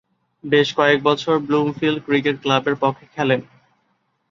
বেশ 0.43 0.67
কয়েকবছর 0.77 1.35
Bloomfield 1.39 1.99
cricket 2.05 2.35
ক্লাবের 2.43 2.75
পক্ষে 2.83 3.05
খেলেন। 3.15 3.41